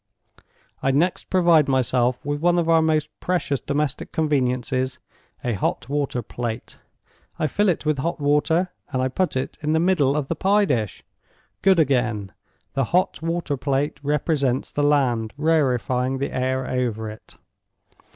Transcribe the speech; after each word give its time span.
I 0.81 0.89
next 0.89 1.29
provide 1.29 1.67
myself 1.67 2.25
with 2.25 2.41
one 2.41 2.57
of 2.57 2.67
our 2.67 2.81
most 2.81 3.07
precious 3.19 3.59
domestic 3.59 4.11
conveniences, 4.11 4.97
a 5.43 5.53
hot 5.53 5.89
water 5.89 6.23
plate; 6.23 6.79
I 7.37 7.45
fill 7.45 7.69
it 7.69 7.85
with 7.85 7.99
hot 7.99 8.19
water 8.19 8.69
and 8.91 8.99
I 8.99 9.09
put 9.09 9.35
it 9.35 9.59
in 9.61 9.73
the 9.73 9.79
middle 9.79 10.15
of 10.15 10.27
the 10.27 10.35
pie 10.35 10.65
dish. 10.65 11.03
Good 11.61 11.77
again! 11.79 12.31
the 12.73 12.85
hot 12.85 13.21
water 13.21 13.57
plate 13.57 13.99
represents 14.01 14.71
the 14.71 14.81
land 14.81 15.35
rarefying 15.37 16.17
the 16.17 16.31
air 16.35 16.65
over 16.67 17.07
it. 17.07 17.35